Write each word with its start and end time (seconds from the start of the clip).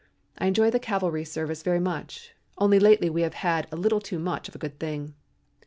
I 0.39 0.47
enjoy 0.47 0.71
the 0.71 0.79
cavalry 0.79 1.23
service 1.25 1.61
very 1.61 1.79
much, 1.79 2.33
only 2.57 2.79
lately 2.79 3.07
we 3.07 3.21
have 3.21 3.35
had 3.35 3.67
a 3.71 3.75
little 3.75 3.99
too 4.01 4.17
much 4.17 4.49
of 4.49 4.55
a 4.55 4.57
good 4.57 4.79
thing. 4.79 5.13